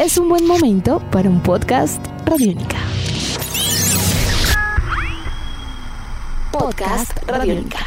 [0.00, 2.78] es un buen momento para un podcast Radiónica.
[6.50, 7.80] Podcast Radiónica.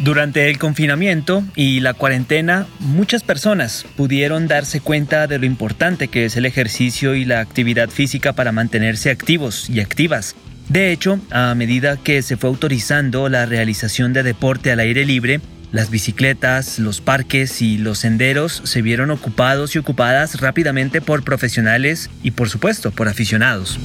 [0.00, 6.26] Durante el confinamiento y la cuarentena, muchas personas pudieron darse cuenta de lo importante que
[6.26, 10.36] es el ejercicio y la actividad física para mantenerse activos y activas.
[10.68, 15.40] De hecho, a medida que se fue autorizando la realización de deporte al aire libre,
[15.72, 22.10] las bicicletas, los parques y los senderos se vieron ocupados y ocupadas rápidamente por profesionales
[22.22, 23.78] y por supuesto por aficionados.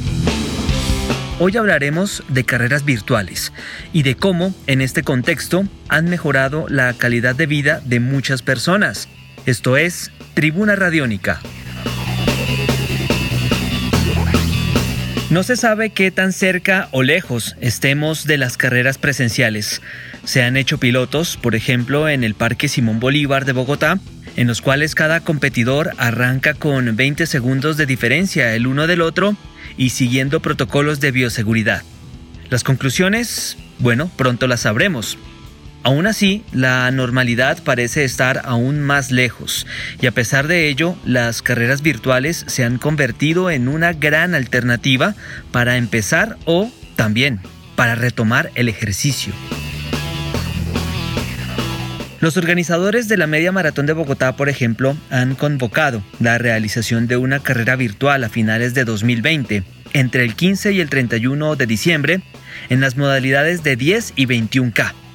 [1.40, 3.54] Hoy hablaremos de carreras virtuales
[3.94, 9.08] y de cómo, en este contexto, han mejorado la calidad de vida de muchas personas.
[9.46, 11.40] Esto es Tribuna Radiónica.
[15.30, 19.82] No se sabe qué tan cerca o lejos estemos de las carreras presenciales.
[20.24, 24.00] Se han hecho pilotos, por ejemplo, en el Parque Simón Bolívar de Bogotá,
[24.38, 29.36] en los cuales cada competidor arranca con 20 segundos de diferencia el uno del otro
[29.76, 31.84] y siguiendo protocolos de bioseguridad.
[32.50, 35.18] Las conclusiones, bueno, pronto las sabremos.
[35.84, 39.66] Aún así, la normalidad parece estar aún más lejos
[40.02, 45.16] y a pesar de ello, las carreras virtuales se han convertido en una gran alternativa
[45.52, 47.40] para empezar o también
[47.76, 49.34] para retomar el ejercicio.
[52.20, 57.16] Los organizadores de la Media Maratón de Bogotá, por ejemplo, han convocado la realización de
[57.16, 62.22] una carrera virtual a finales de 2020, entre el 15 y el 31 de diciembre,
[62.70, 65.07] en las modalidades de 10 y 21K.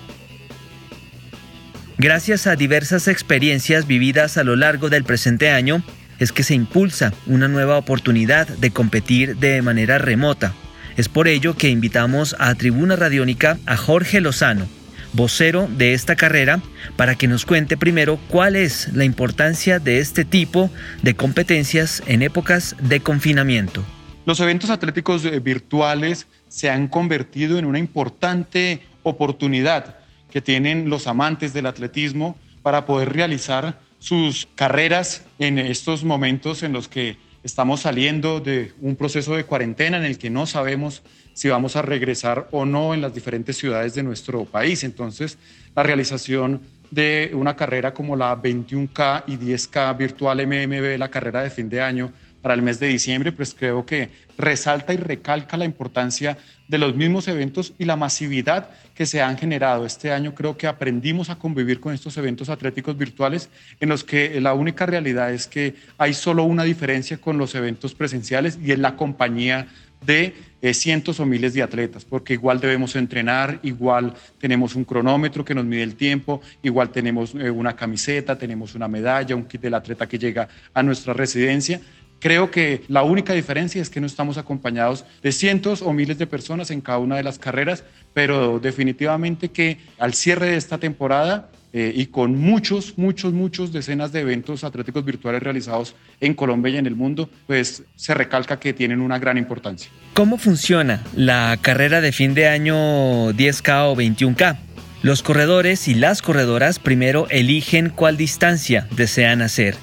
[2.03, 5.85] Gracias a diversas experiencias vividas a lo largo del presente año,
[6.19, 10.53] es que se impulsa una nueva oportunidad de competir de manera remota.
[10.97, 14.67] Es por ello que invitamos a Tribuna Radiónica a Jorge Lozano,
[15.13, 16.61] vocero de esta carrera,
[16.97, 20.73] para que nos cuente primero cuál es la importancia de este tipo
[21.03, 23.85] de competencias en épocas de confinamiento.
[24.27, 30.02] Los eventos atléticos eh, virtuales se han convertido en una importante oportunidad
[30.33, 36.73] que tienen los amantes del atletismo para poder realizar sus carreras en estos momentos en
[36.73, 41.03] los que estamos saliendo de un proceso de cuarentena en el que no sabemos
[41.35, 44.85] si vamos a regresar o no en las diferentes ciudades de nuestro país.
[44.85, 45.39] Entonces,
[45.75, 51.51] la realización de una carrera como la 21K y 10K virtual MMB, la carrera de
[51.51, 55.65] fin de año para el mes de diciembre, pues creo que resalta y recalca la
[55.65, 56.37] importancia
[56.69, 59.87] de los mismos eventos y la masividad que se han generado.
[59.87, 63.49] Este año creo que aprendimos a convivir con estos eventos atléticos virtuales
[63.81, 67.95] en los que la única realidad es que hay solo una diferencia con los eventos
[67.95, 69.69] presenciales y es la compañía
[70.05, 75.45] de eh, cientos o miles de atletas, porque igual debemos entrenar, igual tenemos un cronómetro
[75.45, 79.61] que nos mide el tiempo, igual tenemos eh, una camiseta, tenemos una medalla, un kit
[79.61, 81.81] del atleta que llega a nuestra residencia.
[82.23, 86.29] Creo que la única diferencia es que no estamos acompañados de cientos o miles de
[86.29, 87.83] personas en cada una de las carreras,
[88.15, 94.13] pero definitivamente que al cierre de esta temporada eh, y con muchos, muchos, muchos decenas
[94.13, 98.73] de eventos atléticos virtuales realizados en Colombia y en el mundo, pues se recalca que
[98.73, 99.91] tienen una gran importancia.
[100.15, 104.59] ¿Cómo funciona la carrera de fin de año 10K o 21K?
[105.03, 109.75] Los corredores y las corredoras primero eligen cuál distancia desean hacer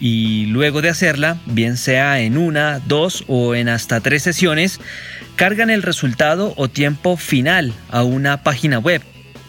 [0.00, 4.80] y luego de hacerla, bien sea en una, dos o en hasta tres sesiones,
[5.36, 9.02] cargan el resultado o tiempo final a una página web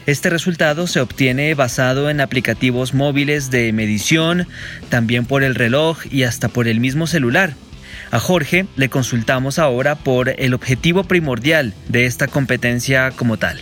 [0.08, 4.48] este resultado se obtiene basado en aplicativos móviles de medición,
[4.90, 7.54] también por el reloj y hasta por el mismo celular.
[8.10, 13.62] A Jorge le consultamos ahora por el objetivo primordial de esta competencia como tal.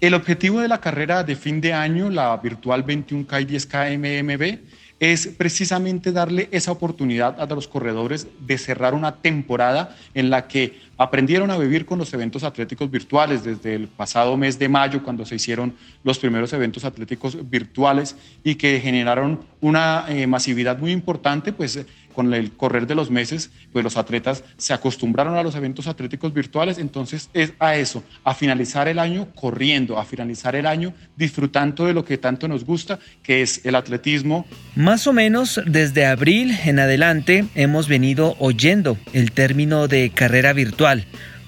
[0.00, 4.58] El objetivo de la carrera de fin de año, la virtual 21K y 10K MMB,
[5.00, 10.78] es precisamente darle esa oportunidad a los corredores de cerrar una temporada en la que
[10.96, 15.24] aprendieron a vivir con los eventos atléticos virtuales desde el pasado mes de mayo, cuando
[15.26, 21.52] se hicieron los primeros eventos atléticos virtuales y que generaron una eh, masividad muy importante,
[21.52, 21.78] pues
[22.14, 26.32] con el correr de los meses, pues los atletas se acostumbraron a los eventos atléticos
[26.32, 31.86] virtuales, entonces es a eso, a finalizar el año corriendo, a finalizar el año disfrutando
[31.86, 34.46] de lo que tanto nos gusta, que es el atletismo.
[34.76, 40.52] Más o menos desde abril en adelante hemos venido oyendo el término de carrera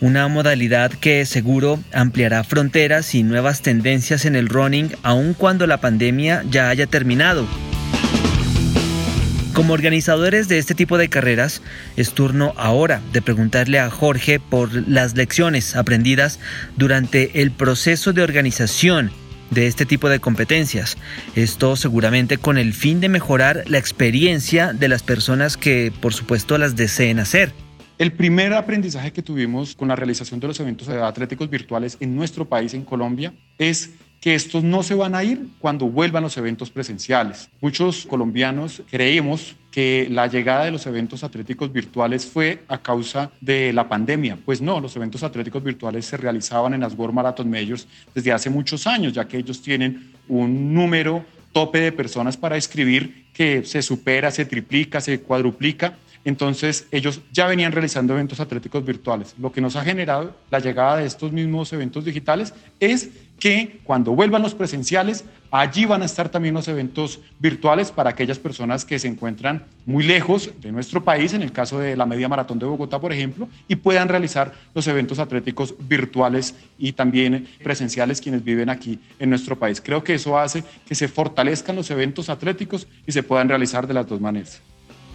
[0.01, 5.81] una modalidad que seguro ampliará fronteras y nuevas tendencias en el running aun cuando la
[5.81, 7.47] pandemia ya haya terminado.
[9.53, 11.61] Como organizadores de este tipo de carreras,
[11.97, 16.39] es turno ahora de preguntarle a Jorge por las lecciones aprendidas
[16.77, 19.11] durante el proceso de organización
[19.51, 20.97] de este tipo de competencias.
[21.35, 26.59] Esto seguramente con el fin de mejorar la experiencia de las personas que por supuesto
[26.59, 27.66] las deseen hacer.
[27.99, 32.45] El primer aprendizaje que tuvimos con la realización de los eventos atléticos virtuales en nuestro
[32.45, 33.91] país, en Colombia, es
[34.21, 37.49] que estos no se van a ir cuando vuelvan los eventos presenciales.
[37.63, 43.73] Muchos colombianos creemos que la llegada de los eventos atléticos virtuales fue a causa de
[43.73, 44.37] la pandemia.
[44.45, 48.51] Pues no, los eventos atléticos virtuales se realizaban en las World Marathon Majors desde hace
[48.51, 53.81] muchos años, ya que ellos tienen un número tope de personas para escribir que se
[53.81, 55.97] supera, se triplica, se cuadruplica
[56.27, 59.37] entonces, ellos ya venían realizando eventos atléticos virtuales.
[59.39, 64.11] Lo que nos ha generado la llegada de estos mismos eventos digitales es que cuando
[64.11, 68.99] vuelvan los presenciales, allí van a estar también los eventos virtuales para aquellas personas que
[68.99, 72.67] se encuentran muy lejos de nuestro país, en el caso de la Media Maratón de
[72.67, 78.69] Bogotá, por ejemplo, y puedan realizar los eventos atléticos virtuales y también presenciales quienes viven
[78.69, 79.81] aquí en nuestro país.
[79.81, 83.95] Creo que eso hace que se fortalezcan los eventos atléticos y se puedan realizar de
[83.95, 84.61] las dos maneras.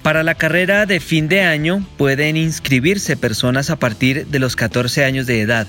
[0.03, 5.05] Para la carrera de fin de año pueden inscribirse personas a partir de los 14
[5.05, 5.67] años de edad.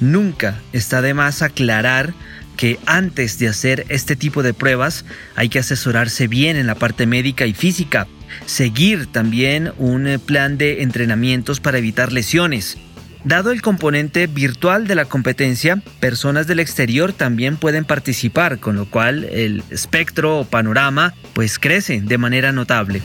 [0.00, 2.12] Nunca está de más aclarar
[2.56, 5.04] que antes de hacer este tipo de pruebas
[5.36, 8.08] hay que asesorarse bien en la parte médica y física,
[8.46, 12.78] seguir también un plan de entrenamientos para evitar lesiones.
[13.22, 18.90] Dado el componente virtual de la competencia, personas del exterior también pueden participar, con lo
[18.90, 23.02] cual el espectro o panorama pues crece de manera notable.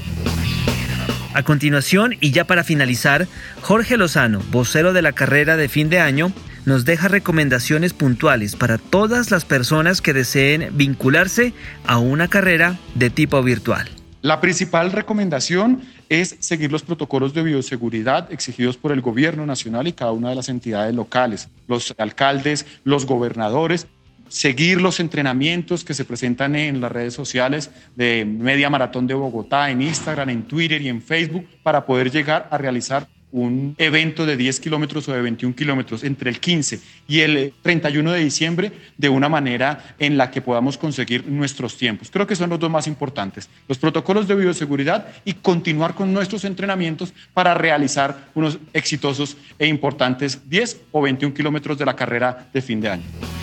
[1.33, 3.27] A continuación, y ya para finalizar,
[3.62, 6.31] Jorge Lozano, vocero de la carrera de fin de año,
[6.65, 11.53] nos deja recomendaciones puntuales para todas las personas que deseen vincularse
[11.88, 13.89] a una carrera de tipo virtual.
[14.21, 19.94] La principal recomendación es seguir los protocolos de bioseguridad exigidos por el gobierno nacional y
[19.94, 23.88] cada una de las entidades locales, los alcaldes, los gobernadores
[24.33, 29.69] seguir los entrenamientos que se presentan en las redes sociales de Media Maratón de Bogotá,
[29.69, 34.35] en Instagram, en Twitter y en Facebook, para poder llegar a realizar un evento de
[34.35, 39.09] 10 kilómetros o de 21 kilómetros entre el 15 y el 31 de diciembre de
[39.09, 42.09] una manera en la que podamos conseguir nuestros tiempos.
[42.12, 46.44] Creo que son los dos más importantes, los protocolos de bioseguridad y continuar con nuestros
[46.44, 52.62] entrenamientos para realizar unos exitosos e importantes 10 o 21 kilómetros de la carrera de
[52.62, 53.43] fin de año.